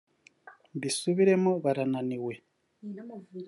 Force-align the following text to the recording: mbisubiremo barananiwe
mbisubiremo 0.77 1.51
barananiwe 1.63 2.33